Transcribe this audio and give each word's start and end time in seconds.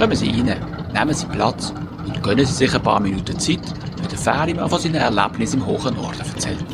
Kommen 0.00 0.16
Sie 0.16 0.30
rein, 0.30 0.56
nehmen 0.94 1.14
Sie 1.14 1.26
Platz 1.26 1.74
und 2.06 2.22
gönnen 2.22 2.46
Sie 2.46 2.54
sich 2.54 2.74
ein 2.74 2.82
paar 2.82 3.00
Minuten 3.00 3.38
Zeit, 3.38 3.60
wenn 3.98 4.08
der 4.08 4.18
Ferimann 4.18 4.70
von 4.70 4.78
seinen 4.80 4.94
Erlebnissen 4.94 5.60
im 5.60 5.66
hohen 5.66 5.94
Norden 5.94 6.20
erzählt. 6.20 6.64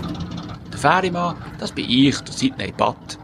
Der 0.72 0.78
Ferimann, 0.78 1.34
das 1.58 1.72
bin 1.72 1.90
ich, 1.90 2.16
der 2.20 2.32
Sidney 2.32 2.72
Batt, 2.76 3.18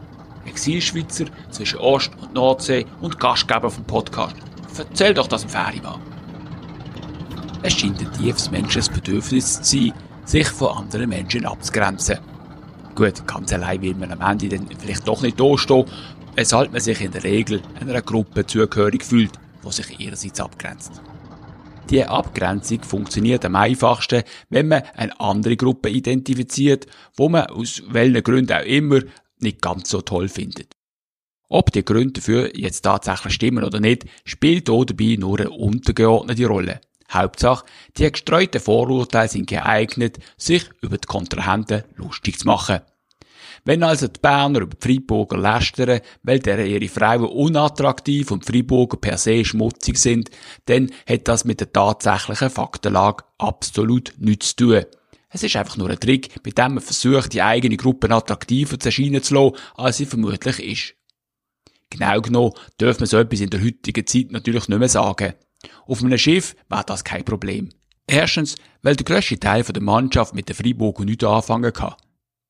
Exilschweizer 0.45 1.23
zwischen 1.51 1.79
Ost- 1.79 2.11
und 2.21 2.33
Nordsee 2.33 2.85
und 2.99 3.17
Gastgeber 3.17 3.69
vom 3.69 3.85
Podcast. 3.85 4.35
Erzähl 4.77 5.13
doch 5.13 5.27
das 5.27 5.43
dem 5.43 5.51
Ferimann. 5.51 6.01
Es 7.61 7.71
scheint 7.71 8.01
ein 8.01 8.11
tiefes 8.11 8.51
menschliches 8.51 8.89
Bedürfnis 8.89 9.61
zu 9.61 9.77
sein, 9.77 9.93
sich 10.25 10.49
von 10.49 10.79
anderen 10.79 11.07
Menschen 11.07 11.45
abzugrenzen. 11.45 12.17
Gut, 12.93 13.25
ganz 13.25 13.53
allein 13.53 13.81
will 13.81 13.95
man 13.95 14.11
am 14.11 14.19
Ende 14.19 14.49
dann 14.49 14.67
vielleicht 14.77 15.07
doch 15.07 15.21
nicht 15.21 15.39
dastehen, 15.39 15.85
weshalb 16.35 16.73
man 16.73 16.81
sich 16.81 16.99
in 16.99 17.11
der 17.11 17.23
Regel 17.23 17.61
einer 17.79 18.01
Gruppe 18.01 18.45
zugehörig 18.45 19.05
fühlt, 19.05 19.39
die 19.65 19.71
sich 19.71 19.99
ihrerseits 19.99 20.39
abgrenzt. 20.39 21.01
Die 21.89 22.03
Abgrenzung 22.03 22.81
funktioniert 22.81 23.45
am 23.45 23.55
einfachsten, 23.55 24.23
wenn 24.49 24.69
man 24.69 24.83
eine 24.95 25.19
andere 25.19 25.57
Gruppe 25.57 25.89
identifiziert, 25.89 26.87
wo 27.15 27.29
man 27.29 27.47
aus 27.47 27.83
welchen 27.87 28.23
Gründen 28.23 28.53
auch 28.53 28.65
immer 28.65 29.01
nicht 29.39 29.61
ganz 29.61 29.89
so 29.89 30.01
toll 30.01 30.29
findet. 30.29 30.73
Ob 31.49 31.71
die 31.71 31.85
Gründe 31.85 32.13
dafür 32.13 32.57
jetzt 32.57 32.81
tatsächlich 32.81 33.33
stimmen 33.33 33.63
oder 33.63 33.79
nicht, 33.79 34.05
spielt 34.25 34.69
hier 34.69 34.85
dabei 34.85 35.17
nur 35.19 35.39
eine 35.39 35.51
untergeordnete 35.51 36.47
Rolle. 36.47 36.81
Hauptsache, 37.11 37.65
die 37.97 38.11
gestreuten 38.11 38.59
Vorurteile 38.61 39.29
sind 39.29 39.47
geeignet, 39.47 40.17
sich 40.37 40.67
über 40.81 40.97
die 40.97 41.07
Kontrahenten 41.07 41.83
lustig 41.95 42.39
zu 42.39 42.47
machen. 42.47 42.79
Wenn 43.65 43.83
also 43.83 44.07
die 44.07 44.19
Berner 44.19 44.61
über 44.61 44.75
die 44.75 44.87
Freiburger 44.87 45.37
lästern, 45.37 46.01
weil 46.23 46.39
deren 46.39 46.67
ihre 46.67 46.89
Frauen 46.89 47.25
unattraktiv 47.25 48.31
und 48.31 48.47
die 48.47 48.51
Freiburger 48.51 48.97
per 48.97 49.17
se 49.17 49.45
schmutzig 49.45 49.97
sind, 49.97 50.29
dann 50.65 50.91
hat 51.07 51.27
das 51.27 51.45
mit 51.45 51.61
der 51.61 51.71
tatsächlichen 51.71 52.49
Faktenlage 52.49 53.23
absolut 53.37 54.13
nichts 54.17 54.55
zu 54.55 54.67
tun. 54.67 54.85
Es 55.29 55.43
ist 55.43 55.55
einfach 55.55 55.77
nur 55.77 55.89
ein 55.89 55.99
Trick, 55.99 56.45
mit 56.45 56.57
dem 56.57 56.75
man 56.75 56.83
versucht, 56.83 57.33
die 57.33 57.41
eigene 57.41 57.77
Gruppe 57.77 58.09
attraktiver 58.11 58.79
zu 58.79 58.89
erscheinen 58.89 59.23
zu 59.23 59.33
lassen, 59.33 59.55
als 59.75 59.97
sie 59.97 60.05
vermutlich 60.05 60.59
ist. 60.59 60.95
Genau 61.89 62.21
genommen 62.21 62.53
dürfen 62.79 63.01
man 63.01 63.07
so 63.07 63.17
etwas 63.17 63.39
in 63.39 63.49
der 63.49 63.63
heutigen 63.63 64.05
Zeit 64.05 64.31
natürlich 64.31 64.67
nicht 64.67 64.79
mehr 64.79 64.89
sagen. 64.89 65.33
Auf 65.87 66.03
einem 66.03 66.17
Schiff 66.17 66.55
wäre 66.69 66.83
das 66.85 67.03
kein 67.03 67.23
Problem. 67.23 67.69
Erstens, 68.07 68.55
weil 68.81 68.95
der 68.95 69.05
grösste 69.05 69.39
Teil 69.39 69.63
der 69.63 69.81
Mannschaft 69.81 70.35
mit 70.35 70.49
den 70.49 70.55
Freiburger 70.55 71.05
nichts 71.05 71.23
anfangen 71.23 71.71
kann. 71.71 71.95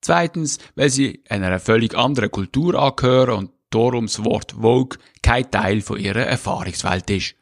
Zweitens, 0.03 0.59
weil 0.75 0.89
sie 0.89 1.23
einer 1.29 1.59
völlig 1.59 1.97
anderen 1.97 2.29
Kultur 2.29 2.75
angehören 2.75 3.37
und 3.37 3.51
darum 3.69 4.05
das 4.05 4.23
Wort 4.25 4.51
Vogue 4.51 4.97
kein 5.21 5.49
Teil 5.49 5.79
von 5.79 5.97
ihrer 5.97 6.25
Erfahrungswelt 6.25 7.09
ist. 7.09 7.35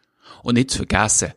Und 0.43 0.53
nicht 0.55 0.69
zu 0.69 0.77
vergessen, 0.77 1.33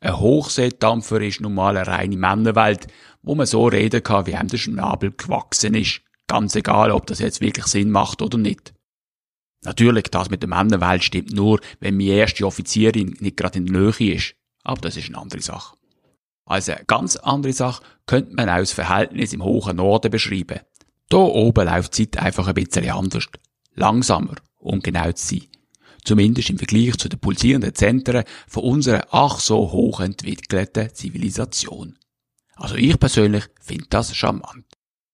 ein 0.00 0.20
Hochseedampfer 0.20 1.20
ist 1.20 1.40
nun 1.40 1.54
mal 1.54 1.76
eine 1.76 1.88
reine 1.88 2.16
Männerwelt, 2.16 2.86
wo 3.22 3.34
man 3.34 3.46
so 3.46 3.66
reden 3.66 4.04
kann, 4.04 4.26
wie 4.26 4.36
einem 4.36 4.48
der 4.48 4.58
Schnabel 4.58 5.10
gewachsen 5.10 5.74
ist. 5.74 6.00
Ganz 6.28 6.54
egal, 6.54 6.92
ob 6.92 7.06
das 7.06 7.18
jetzt 7.18 7.40
wirklich 7.40 7.66
Sinn 7.66 7.90
macht 7.90 8.22
oder 8.22 8.38
nicht. 8.38 8.72
Natürlich, 9.64 10.04
das 10.04 10.30
mit 10.30 10.42
der 10.42 10.48
Männerwelt 10.48 11.02
stimmt 11.02 11.32
nur, 11.32 11.60
wenn 11.80 11.96
meine 11.96 12.10
erste 12.10 12.46
Offizierin 12.46 13.16
nicht 13.18 13.36
gerade 13.36 13.58
in 13.58 13.66
der 13.66 13.80
Nähe 13.80 14.14
ist. 14.14 14.36
Aber 14.62 14.80
das 14.80 14.96
ist 14.96 15.08
eine 15.08 15.18
andere 15.18 15.42
Sache. 15.42 15.77
Als 16.48 16.70
eine 16.70 16.82
ganz 16.86 17.16
andere 17.16 17.52
Sache 17.52 17.82
könnte 18.06 18.34
man 18.34 18.48
auch 18.48 18.56
das 18.56 18.72
Verhältnis 18.72 19.34
im 19.34 19.44
hohen 19.44 19.76
Norden 19.76 20.10
beschreiben. 20.10 20.60
Da 21.10 21.18
oben 21.18 21.66
läuft 21.66 21.98
die 21.98 22.10
Zeit 22.10 22.22
einfach 22.22 22.48
ein 22.48 22.54
bisschen 22.54 22.88
anders. 22.88 23.28
Langsamer, 23.74 24.36
um 24.58 24.80
genau 24.80 25.12
zu 25.12 25.36
sein. 25.36 25.46
Zumindest 26.04 26.48
im 26.48 26.56
Vergleich 26.56 26.96
zu 26.96 27.10
den 27.10 27.18
pulsierenden 27.20 27.74
Zentren 27.74 28.24
von 28.46 28.64
unserer 28.64 29.06
ach 29.10 29.40
so 29.40 29.70
hochentwickelten 29.72 30.94
Zivilisation. 30.94 31.98
Also 32.56 32.76
ich 32.76 32.98
persönlich 32.98 33.44
finde 33.60 33.84
das 33.90 34.16
charmant. 34.16 34.64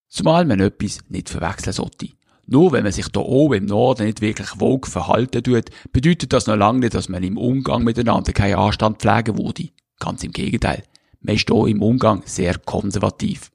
Zumal 0.09 0.45
man 0.45 0.61
etwas 0.61 1.01
nicht 1.09 1.31
verwechseln 1.31 1.73
sollte. 1.73 2.11
Nur 2.47 2.71
wenn 2.71 2.85
man 2.85 2.93
sich 2.93 3.09
da 3.09 3.19
oben 3.19 3.55
im 3.55 3.67
Norden 3.67 4.07
nicht 4.07 4.21
wirklich 4.21 4.61
wohl 4.61 4.79
verhalten 4.85 5.43
tut, 5.43 5.71
bedeutet 5.91 6.33
das 6.33 6.47
noch 6.47 6.57
lange 6.57 6.79
nicht, 6.79 6.95
dass 6.95 7.09
man 7.09 7.25
im 7.25 7.39
Umgang 7.39 7.83
miteinander 7.83 8.33
keinen 8.33 8.55
Anstand 8.55 9.01
pflegen 9.01 9.37
würde. 9.37 9.71
Ganz 9.99 10.23
im 10.23 10.31
Gegenteil. 10.31 10.85
Man 11.25 11.37
ist 11.37 11.49
hier 11.51 11.67
im 11.67 11.83
Umgang 11.83 12.23
sehr 12.27 12.59
konservativ. 12.59 13.51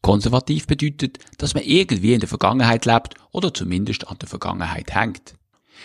Konservativ 0.00 0.66
bedeutet, 0.66 1.18
dass 1.36 1.52
man 1.52 1.62
irgendwie 1.62 2.14
in 2.14 2.20
der 2.20 2.28
Vergangenheit 2.28 2.86
lebt 2.86 3.14
oder 3.32 3.52
zumindest 3.52 4.08
an 4.08 4.16
der 4.18 4.28
Vergangenheit 4.28 4.94
hängt. 4.94 5.34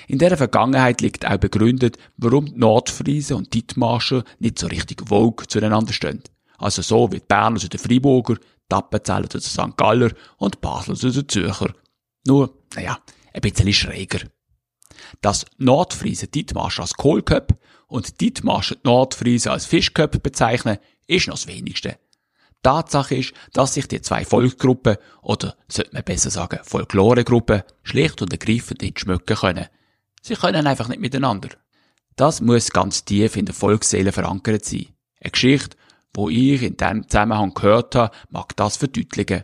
In 0.08 0.20
der 0.20 0.38
Vergangenheit 0.38 1.02
liegt 1.02 1.28
auch 1.28 1.38
begründet, 1.38 1.98
warum 2.16 2.46
die 2.46 2.58
Nordfriesen 2.58 3.36
und 3.36 3.54
Dithmarscher 3.54 4.24
nicht 4.40 4.58
so 4.58 4.68
richtig 4.68 5.08
vogue 5.10 5.48
zueinander 5.48 5.92
stehen. 5.92 6.24
Also 6.58 6.82
so 6.82 7.12
wie 7.12 7.20
die 7.20 7.26
Berner 7.28 7.60
zu 7.60 7.68
den 7.68 7.80
Freiburger, 7.80 8.36
die 8.36 8.76
Appenzeller 8.76 9.30
zu 9.30 9.40
den 9.40 9.44
St. 9.44 9.76
Galler 9.76 10.12
und 10.38 10.62
Basler 10.62 10.96
zu 10.96 11.12
den 11.12 11.28
Zürcher. 11.28 11.74
Nur, 12.26 12.58
naja, 12.74 13.00
ein 13.34 13.42
bisschen 13.42 13.74
schräger. 13.74 14.22
Dass 15.20 15.46
Nordfriesen 15.58 16.32
Dithmarscher 16.32 16.84
als 16.84 16.94
Kohlköp 16.94 17.58
und 17.88 18.22
Dithmarscher 18.22 18.78
Nordfriesen 18.84 19.52
als 19.52 19.66
Fischköp 19.66 20.24
bezeichnen, 20.24 20.78
ist 21.08 21.28
noch 21.28 21.36
das 21.36 21.48
Wenigste. 21.48 21.98
Tatsache 22.64 23.16
ist, 23.16 23.34
dass 23.54 23.74
sich 23.74 23.88
die 23.88 24.02
zwei 24.02 24.26
Volksgruppen, 24.26 24.98
oder 25.22 25.56
sollte 25.68 25.94
man 25.94 26.04
besser 26.04 26.30
sagen 26.30 26.60
Folkloregruppen, 26.64 27.64
schlicht 27.84 28.22
und 28.22 28.32
ergreifend 28.32 28.82
nicht 28.82 29.00
schmücken 29.00 29.38
können. 29.38 29.68
Sie 30.22 30.36
können 30.36 30.68
einfach 30.68 30.88
nicht 30.88 31.00
miteinander. 31.00 31.50
Das 32.16 32.42
muss 32.42 32.72
ganz 32.72 33.06
tief 33.06 33.38
in 33.38 33.46
der 33.46 33.56
Volksseele 33.56 34.12
verankert 34.12 34.66
sein. 34.66 34.88
Eine 35.22 35.32
Geschichte, 35.32 35.78
wo 36.14 36.30
ich 36.30 36.64
in 36.64 36.76
diesem 36.76 37.08
Zusammenhang 37.08 37.54
gehört 37.54 37.96
habe, 37.96 38.16
mag 38.30 38.56
das 38.58 38.78
verdeutlichen. 38.78 39.44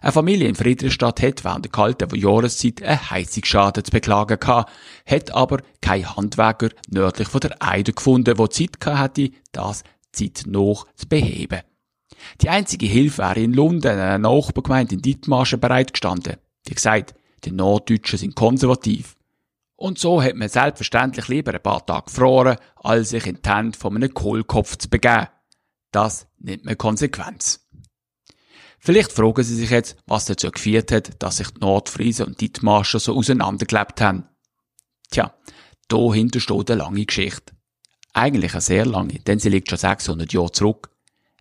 Eine 0.00 0.12
Familie 0.12 0.48
in 0.48 0.54
Friedrichstadt 0.54 1.22
hat 1.22 1.44
während 1.44 1.64
der 1.64 1.72
kalten 1.72 2.14
Jahreszeit 2.14 2.82
einen 2.82 3.10
Heizungsschaden 3.10 3.84
zu 3.84 3.90
beklagen 3.90 4.38
gehabt, 4.40 4.72
hat 5.06 5.30
aber 5.32 5.58
kein 5.80 6.16
Handwerker 6.16 6.70
nördlich 6.88 7.28
von 7.28 7.40
der 7.40 7.56
Eide 7.60 7.92
gefunden, 7.92 8.36
der 8.36 8.50
Zeit 8.50 8.80
gehabt 8.80 9.18
hätte, 9.18 9.34
das 9.52 9.84
Zeit 10.26 10.46
noch 10.46 10.86
zu 10.94 11.08
beheben. 11.08 11.62
Die 12.40 12.48
einzige 12.48 12.86
Hilfe 12.86 13.18
wäre 13.18 13.40
in 13.40 13.52
Lund, 13.52 13.86
einer 13.86 14.18
Nachbargemeinde 14.18 14.94
in 14.94 15.02
Dithmarschen, 15.02 15.60
bereitgestanden. 15.60 16.36
Wie 16.66 16.74
gesagt, 16.74 17.14
die 17.44 17.52
Norddeutschen 17.52 18.18
sind 18.18 18.34
konservativ. 18.34 19.16
Und 19.76 19.98
so 19.98 20.20
hat 20.20 20.34
man 20.34 20.48
selbstverständlich 20.48 21.28
lieber 21.28 21.54
ein 21.54 21.62
paar 21.62 21.86
Tage 21.86 22.06
gefroren, 22.06 22.56
als 22.76 23.10
sich 23.10 23.26
in 23.26 23.38
die 23.40 23.48
Hände 23.48 23.78
von 23.78 23.94
einem 23.94 24.12
Kohlkopf 24.12 24.76
zu 24.76 24.88
begeben. 24.88 25.28
Das 25.92 26.26
nennt 26.38 26.64
man 26.64 26.76
Konsequenz. 26.76 27.64
Vielleicht 28.80 29.12
fragen 29.12 29.42
Sie 29.44 29.54
sich 29.54 29.70
jetzt, 29.70 29.96
was 30.06 30.24
dazu 30.24 30.50
geführt 30.50 30.92
hat, 30.92 31.22
dass 31.22 31.38
sich 31.38 31.50
die 31.50 31.60
Nordfriesen 31.60 32.26
und 32.26 32.40
die 32.40 32.52
Dithmarscher 32.52 32.98
so 32.98 33.16
auseinandergelebt 33.16 34.00
haben. 34.00 34.28
Tja, 35.10 35.34
dahinter 35.88 36.40
steht 36.40 36.70
eine 36.70 36.82
lange 36.82 37.04
Geschichte. 37.04 37.52
Eigentlich 38.18 38.52
eine 38.52 38.60
sehr 38.60 38.84
lange, 38.84 39.20
denn 39.20 39.38
sie 39.38 39.48
liegt 39.48 39.70
schon 39.70 39.78
600 39.78 40.32
Jahre 40.32 40.50
zurück. 40.50 40.90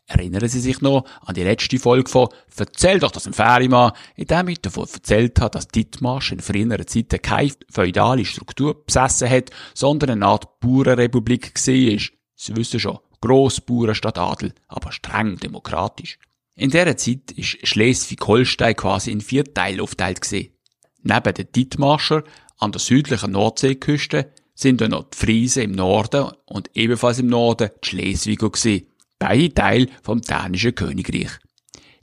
Erinnern 0.06 0.48
Sie 0.48 0.60
sich 0.60 0.80
noch 0.80 1.06
an 1.26 1.34
die 1.34 1.42
letzte 1.42 1.80
Folge 1.80 2.08
von 2.08 2.30
Verzähl 2.48 3.00
doch 3.00 3.10
das 3.10 3.24
dem 3.24 3.34
Ferimann, 3.34 3.94
in 4.16 4.28
dem 4.28 4.48
ich 4.48 4.62
davon 4.62 4.88
erzählt 4.94 5.42
habe, 5.42 5.50
dass 5.50 5.68
Dithmarsch 5.68 6.32
in 6.32 6.40
früheren 6.40 6.86
Zeiten 6.86 7.20
keine 7.20 7.52
feudale 7.70 8.24
Struktur 8.26 8.86
besessen 8.86 9.28
hat, 9.28 9.50
sondern 9.74 10.12
eine 10.12 10.28
Art 10.28 10.60
Bauernrepublik 10.60 11.56
war. 11.56 12.00
Sie 12.36 12.56
wissen 12.56 12.80
schon, 12.80 13.00
Grossbauern 13.22 13.96
statt 13.96 14.20
Adel, 14.20 14.54
aber 14.68 14.92
streng 14.92 15.38
demokratisch. 15.38 16.20
In 16.56 16.70
dieser 16.70 16.96
Zeit 16.96 17.32
ist 17.32 17.68
Schleswig-Holstein 17.68 18.76
quasi 18.76 19.12
in 19.12 19.22
vier 19.22 19.52
Teile 19.52 19.84
gewesen. 19.84 20.54
Neben 21.02 21.34
den 21.34 21.52
Dithmarscher 21.52 22.24
an 22.60 22.72
der 22.72 22.80
südlichen 22.80 23.32
Nordseeküste 23.32 24.32
sind 24.58 24.82
dann 24.82 24.92
noch 24.92 25.10
die 25.12 25.18
Friesen 25.18 25.64
im 25.64 25.72
Norden 25.74 26.32
und 26.46 26.72
ebenfalls 26.74 27.20
im 27.20 27.28
Norden 27.28 27.70
die 27.84 27.90
Schleswiger 27.90 28.50
gewesen. 28.50 28.88
Beide 29.20 29.54
Teile 29.54 29.88
vom 30.02 30.20
dänischen 30.20 30.74
Königreich. 30.74 31.30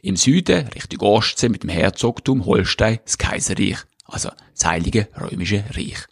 Im 0.00 0.16
Süden, 0.16 0.68
Richtung 0.68 1.00
Ostsee, 1.00 1.48
mit 1.48 1.64
dem 1.64 1.70
Herzogtum 1.70 2.46
Holstein, 2.46 3.00
das 3.04 3.18
Kaiserreich, 3.18 3.78
also 4.04 4.30
das 4.54 4.64
Heilige 4.66 5.08
Römische 5.20 5.64
Reich. 5.70 6.06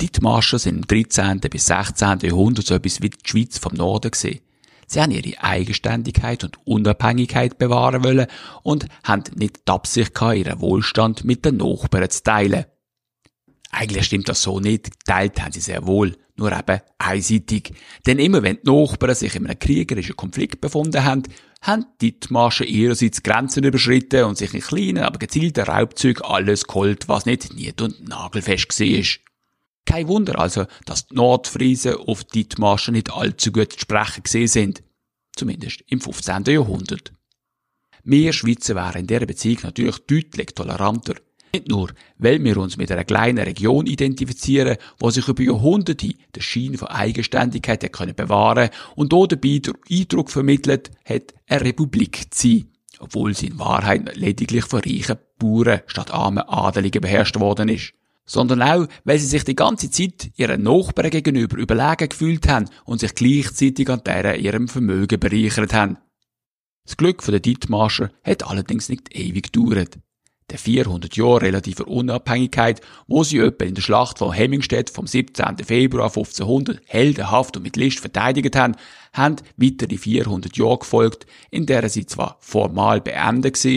Die 0.00 0.06
Dithmarscher 0.06 0.58
sind 0.58 0.76
im 0.76 0.86
13. 0.86 1.40
bis 1.40 1.66
16. 1.66 2.18
Jahrhundert 2.20 2.66
so 2.66 2.74
etwas 2.74 3.00
wie 3.00 3.10
die 3.10 3.18
Schweiz 3.24 3.58
vom 3.58 3.74
Norden 3.74 4.10
gesehen. 4.10 4.40
Sie 4.88 5.00
haben 5.00 5.12
ihre 5.12 5.40
Eigenständigkeit 5.42 6.42
und 6.44 6.58
Unabhängigkeit 6.66 7.58
bewahren 7.58 8.04
wollen 8.04 8.26
und 8.62 8.86
haben 9.04 9.22
nicht 9.36 9.68
die 9.68 9.72
Absicht 9.72 10.14
gehabt, 10.14 10.36
ihren 10.36 10.60
Wohlstand 10.60 11.24
mit 11.24 11.44
den 11.44 11.58
Nachbarn 11.58 12.10
zu 12.10 12.22
teilen. 12.22 12.66
Eigentlich 13.70 14.06
stimmt 14.06 14.28
das 14.28 14.42
so 14.42 14.60
nicht. 14.60 14.90
Geteilt 15.00 15.40
haben 15.42 15.52
sie 15.52 15.60
sehr 15.60 15.86
wohl. 15.86 16.16
Nur 16.36 16.52
eben 16.52 16.80
einseitig. 16.98 17.72
Denn 18.06 18.18
immer 18.18 18.42
wenn 18.42 18.58
die 18.62 18.70
Nachbarn 18.70 19.14
sich 19.14 19.34
in 19.34 19.46
einem 19.46 19.58
kriegerischen 19.58 20.16
Konflikt 20.16 20.60
befunden 20.60 21.04
haben, 21.04 21.22
haben 21.62 21.86
die 22.00 22.12
Dithmarschen 22.12 22.66
ihrerseits 22.66 23.22
Grenzen 23.22 23.64
überschritten 23.64 24.24
und 24.24 24.36
sich 24.36 24.52
in 24.52 24.60
kleinen, 24.60 25.02
aber 25.02 25.18
gezielten 25.18 25.64
Raubzügen 25.64 26.22
alles 26.24 26.66
geholt, 26.66 27.08
was 27.08 27.26
nicht 27.26 27.54
nied- 27.54 27.80
und 27.80 28.06
nagelfest 28.06 28.78
war. 28.80 29.26
Kein 29.86 30.08
Wunder 30.08 30.38
also, 30.38 30.66
dass 30.84 31.06
die 31.06 31.14
Nordfriesen 31.14 31.94
auf 31.94 32.24
Dithmarschen 32.24 32.94
nicht 32.94 33.12
allzu 33.12 33.52
gut 33.52 33.72
zu 33.72 33.80
sprechen 33.80 34.24
gesehen 34.24 34.48
sind. 34.48 34.82
Zumindest 35.34 35.84
im 35.86 36.00
15. 36.00 36.44
Jahrhundert. 36.44 37.12
Wir 38.02 38.32
Schweizer 38.32 38.74
wären 38.74 39.00
in 39.00 39.06
dieser 39.06 39.26
Beziehung 39.26 39.58
natürlich 39.62 39.98
deutlich 40.06 40.54
toleranter. 40.54 41.14
Nicht 41.52 41.68
nur, 41.68 41.90
weil 42.18 42.42
wir 42.42 42.56
uns 42.56 42.76
mit 42.76 42.90
einer 42.90 43.04
kleinen 43.04 43.44
Region 43.44 43.86
identifizieren, 43.86 44.76
wo 44.98 45.10
sich 45.10 45.26
über 45.28 45.42
Jahrhunderte 45.42 46.14
der 46.34 46.40
Schein 46.40 46.76
von 46.76 46.88
Eigenständigkeit 46.88 47.82
hat 47.82 47.92
können 47.92 48.14
bewahren 48.14 48.70
und 48.94 49.12
dabei 49.12 49.58
den 49.58 49.74
Eindruck 49.90 50.30
vermittelt 50.30 50.90
hat, 51.04 51.34
eine 51.48 51.60
Republik 51.62 52.34
zu 52.34 52.48
sein, 52.48 52.64
obwohl 52.98 53.34
sie 53.34 53.48
in 53.48 53.58
Wahrheit 53.58 54.16
lediglich 54.16 54.64
von 54.64 54.80
reichen 54.80 55.16
Bauern 55.38 55.80
statt 55.86 56.12
armen 56.12 56.44
Adeligen 56.48 57.02
beherrscht 57.02 57.38
worden 57.38 57.68
ist 57.68 57.92
sondern 58.26 58.60
auch, 58.60 58.88
weil 59.04 59.18
sie 59.18 59.26
sich 59.26 59.44
die 59.44 59.54
ganze 59.54 59.90
Zeit 59.90 60.32
ihren 60.36 60.62
Nachbarn 60.62 61.10
gegenüber 61.10 61.56
überlegen 61.56 62.08
gefühlt 62.08 62.48
haben 62.48 62.68
und 62.84 63.00
sich 63.00 63.14
gleichzeitig 63.14 63.88
an 63.88 64.02
deren 64.04 64.40
ihrem 64.40 64.68
Vermögen 64.68 65.20
bereichert 65.20 65.72
haben. 65.72 65.98
Das 66.84 66.96
Glück 66.96 67.24
der 67.24 67.40
Dittmarscher 67.40 68.10
hat 68.22 68.46
allerdings 68.46 68.88
nicht 68.88 69.16
ewig 69.16 69.52
gedauert. 69.52 69.98
Der 70.48 70.58
400 70.58 71.16
Jahre 71.16 71.42
relativer 71.42 71.88
Unabhängigkeit, 71.88 72.80
wo 73.08 73.24
sie 73.24 73.38
etwa 73.38 73.64
in 73.64 73.74
der 73.74 73.82
Schlacht 73.82 74.18
von 74.18 74.32
Hemmingstedt 74.32 74.90
vom 74.90 75.08
17. 75.08 75.58
Februar 75.64 76.06
1500 76.06 76.80
heldenhaft 76.86 77.56
und 77.56 77.64
mit 77.64 77.76
List 77.76 77.98
verteidigt 77.98 78.54
haben, 78.54 78.76
haben 79.12 79.36
weitere 79.56 79.96
400 79.96 80.56
Jahre 80.56 80.78
gefolgt, 80.78 81.26
in 81.50 81.66
deren 81.66 81.88
sie 81.88 82.06
zwar 82.06 82.36
formal 82.38 83.00
beendet 83.00 83.56
war, 83.64 83.70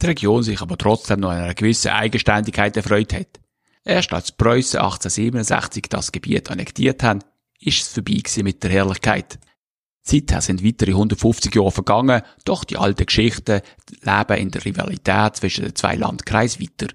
die 0.00 0.06
Region 0.06 0.42
sich 0.42 0.62
aber 0.62 0.78
trotzdem 0.78 1.20
noch 1.20 1.28
einer 1.28 1.52
gewissen 1.52 1.90
Eigenständigkeit 1.90 2.74
erfreut 2.74 3.12
hat. 3.12 3.40
Erst 3.84 4.14
als 4.14 4.32
Preußen 4.32 4.80
1867 4.80 5.84
das 5.90 6.10
Gebiet 6.10 6.50
annektiert 6.50 7.02
haben, 7.02 7.20
ist 7.60 7.82
es 7.82 7.88
vorbei 7.88 8.22
mit 8.42 8.62
der 8.62 8.70
Herrlichkeit. 8.70 9.38
Seither 10.06 10.42
sind 10.42 10.62
weitere 10.62 10.90
150 10.92 11.54
Jahre 11.54 11.70
vergangen, 11.70 12.22
doch 12.44 12.64
die 12.64 12.76
alten 12.76 13.06
Geschichten 13.06 13.62
leben 14.02 14.38
in 14.38 14.50
der 14.50 14.64
Rivalität 14.64 15.36
zwischen 15.36 15.64
den 15.64 15.74
zwei 15.74 15.94
Landkreisen 15.96 16.62
weiter. 16.62 16.94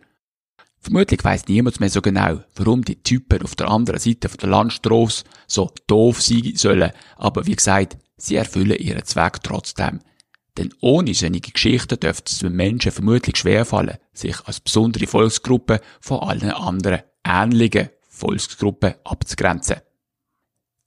Vermutlich 0.79 1.23
weiss 1.23 1.47
niemand 1.47 1.79
mehr 1.79 1.89
so 1.89 2.01
genau, 2.01 2.41
warum 2.55 2.85
die 2.85 3.01
Typen 3.01 3.41
auf 3.41 3.55
der 3.55 3.67
anderen 3.67 3.99
Seite 3.99 4.29
der 4.29 4.49
Landstrasse 4.49 5.23
so 5.47 5.71
doof 5.87 6.21
sein 6.21 6.53
sollen, 6.55 6.91
aber 7.17 7.47
wie 7.47 7.55
gesagt, 7.55 7.97
sie 8.15 8.35
erfüllen 8.35 8.77
ihren 8.77 9.03
Zweck 9.03 9.43
trotzdem. 9.43 9.99
Denn 10.57 10.73
ohne 10.79 11.13
solche 11.13 11.39
Geschichten 11.39 11.99
dürfte 11.99 12.31
es 12.31 12.39
den 12.39 12.53
Menschen 12.53 12.91
vermutlich 12.91 13.37
schwerfallen, 13.37 13.97
sich 14.13 14.39
als 14.45 14.59
besondere 14.59 15.07
Volksgruppe 15.07 15.81
von 15.99 16.19
allen 16.19 16.51
anderen 16.51 17.01
ähnlichen 17.23 17.89
Volksgruppen 18.07 18.95
abzugrenzen. 19.03 19.77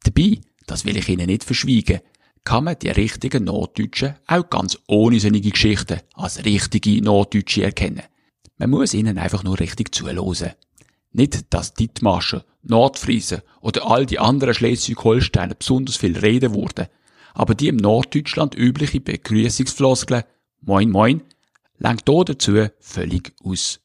Dabei, 0.05 0.41
das 0.67 0.85
will 0.85 0.97
ich 0.97 1.09
Ihnen 1.09 1.27
nicht 1.27 1.45
verschweigen, 1.45 2.01
kann 2.44 2.65
man 2.65 2.79
die 2.79 2.91
richtigen 2.91 3.44
Norddeutschen 3.44 4.17
auch 4.27 4.49
ganz 4.50 4.79
ohne 4.89 5.21
solche 5.21 5.41
Geschichten 5.41 6.00
als 6.15 6.44
richtige 6.44 7.03
Norddeutsche 7.03 7.62
erkennen. 7.62 8.03
Man 8.59 8.71
muss 8.71 8.94
ihnen 8.94 9.19
einfach 9.19 9.44
nur 9.44 9.59
richtig 9.61 9.94
zuhören. 9.94 10.53
Nicht, 11.12 11.53
dass 11.53 11.75
Dittmarscher, 11.75 12.44
Nordfriesen 12.62 13.43
oder 13.61 13.87
all 13.91 14.06
die 14.06 14.19
anderen 14.19 14.55
Schleswig-Holsteiner 14.55 15.55
besonders 15.55 15.97
viel 15.97 16.19
reden 16.19 16.55
wurden, 16.55 16.87
aber 17.35 17.55
die 17.55 17.69
im 17.69 17.77
Norddeutschland 17.77 18.55
übliche 18.55 19.00
Begrüßungsfloskel 19.00 20.25
Moin 20.61 20.91
Moin 20.91 21.23
langt 21.79 22.09
hier 22.09 22.25
dazu 22.25 22.67
völlig 22.81 23.33
aus. 23.44 23.81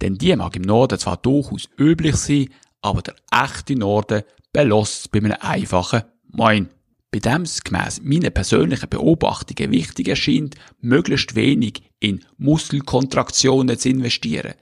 Denn 0.00 0.18
die 0.18 0.36
mag 0.36 0.54
im 0.56 0.62
Norden 0.62 0.98
zwar 0.98 1.16
durchaus 1.16 1.68
üblich 1.78 2.16
sein, 2.16 2.50
aber 2.82 3.02
der 3.02 3.16
echte 3.30 3.76
Norden 3.76 4.22
belässt 4.52 5.10
bei 5.10 5.18
einem 5.20 5.36
einfachen 5.40 6.02
Moin. 6.28 6.68
Bei 7.16 7.20
dem 7.20 7.42
es 7.42 7.64
gemäss 7.64 8.02
meinen 8.02 8.30
persönlichen 8.30 8.90
Beobachtungen 8.90 9.70
wichtig 9.70 10.08
erscheint, 10.08 10.54
möglichst 10.82 11.34
wenig 11.34 11.82
in 11.98 12.22
Muskelkontraktionen 12.36 13.78
zu 13.78 13.88
investieren. 13.88 14.52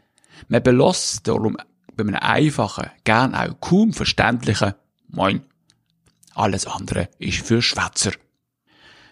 Man 0.46 0.62
belässt 0.62 1.26
darum 1.26 1.56
bei 1.96 2.04
einem 2.04 2.14
einfachen, 2.14 2.90
gern 3.02 3.34
auch 3.34 3.58
kaum 3.60 3.92
verständlichen 3.92 4.74
Moin. 5.08 5.42
Alles 6.34 6.68
andere 6.68 7.08
ist 7.18 7.44
für 7.44 7.60
Schwätzer. 7.60 8.12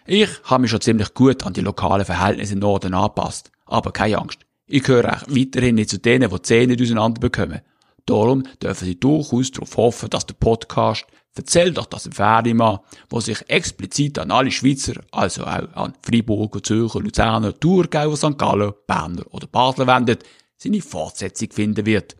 Ich 0.05 0.29
habe 0.45 0.61
mich 0.61 0.71
schon 0.71 0.79
ziemlich 0.79 1.13
gut 1.13 1.45
an 1.45 1.51
die 1.51 1.59
lokalen 1.59 2.05
Verhältnisse 2.05 2.53
im 2.53 2.59
Norden 2.59 2.93
angepasst. 2.93 3.51
Aber 3.65 3.91
keine 3.91 4.19
Angst. 4.19 4.39
Ich 4.67 4.83
gehöre 4.83 5.17
auch 5.17 5.27
weiterhin 5.27 5.75
nicht 5.75 5.89
zu 5.89 5.99
denen, 5.99 6.29
die 6.29 6.41
Zähne 6.43 6.77
auseinander 6.81 7.19
bekommen. 7.19 7.59
Darum 8.05 8.43
dürfen 8.61 8.85
Sie 8.85 8.97
durchaus 8.97 9.51
darauf 9.51 9.75
hoffen, 9.75 10.09
dass 10.09 10.25
der 10.25 10.35
Podcast 10.35 11.05
Erzählt 11.35 11.77
doch 11.77 11.87
das 11.87 12.05
im 12.05 12.11
Fernsehmann, 12.11 12.79
wo 13.09 13.19
sich 13.19 13.49
explizit 13.49 14.19
an 14.19 14.29
alle 14.29 14.51
Schweizer, 14.51 15.01
also 15.11 15.43
auch 15.43 15.73
an 15.73 15.95
Freiburger, 16.03 16.61
Zürcher, 16.61 16.99
Luzerner, 16.99 17.59
Thurgauer, 17.59 18.15
St. 18.15 18.37
Gallen, 18.37 18.73
Berner 18.85 19.23
oder 19.31 19.47
Basler 19.47 19.87
wendet, 19.87 20.23
seine 20.57 20.81
Fortsetzung 20.81 21.49
finden 21.51 21.87
wird. 21.87 22.15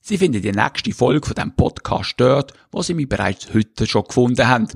Sie 0.00 0.16
finden 0.18 0.40
die 0.40 0.52
nächste 0.52 0.92
Folge 0.92 1.26
von 1.26 1.34
dem 1.34 1.56
Podcast 1.56 2.14
dort, 2.18 2.52
wo 2.70 2.82
Sie 2.82 2.94
mich 2.94 3.08
bereits 3.08 3.52
heute 3.52 3.88
schon 3.88 4.04
gefunden 4.04 4.46
haben. 4.46 4.68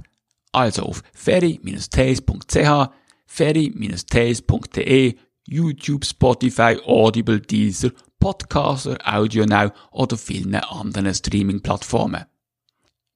Also 0.50 0.82
auf 0.82 1.04
ferry-tales.ch, 1.14 2.90
ferry-tales.de, 3.26 5.14
YouTube, 5.46 6.04
Spotify, 6.04 6.76
Audible, 6.84 7.40
Deezer, 7.40 7.92
Podcaster, 8.18 8.98
AudioNow 9.04 9.70
oder 9.92 10.16
vielen 10.16 10.56
anderen 10.56 11.14
Streaming-Plattformen. 11.14 12.24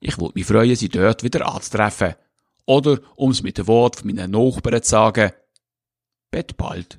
Ich 0.06 0.19
würde 0.21 0.33
mich 0.35 0.45
freuen, 0.45 0.77
Sie 0.77 0.91
dort 0.91 1.23
wieder 1.23 1.51
anzutreffen. 1.51 2.15
Oder, 2.67 2.99
um 3.17 3.31
es 3.31 3.43
mit 3.43 3.56
dem 3.56 3.67
Wort 3.67 3.97
von 3.97 4.09
meinen 4.09 4.33
Nachbarn 4.33 4.83
zu 4.83 4.91
sagen, 4.91 5.33
bet 6.31 6.59
bald. 6.59 6.99